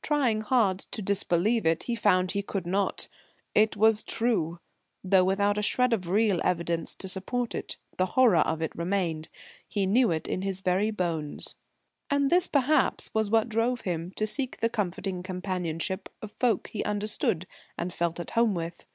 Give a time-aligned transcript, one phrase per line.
[0.00, 3.08] Trying hard to disbelieve it, he found he could not.
[3.54, 4.58] It was true.
[5.04, 9.28] Though without a shred of real evidence to support it, the horror of it remained.
[9.68, 11.56] He knew it in his very bones.
[12.08, 16.82] And this, perhaps, was what drove him to seek the comforting companionship of folk he
[16.82, 17.46] understood
[17.76, 18.86] and felt at home with.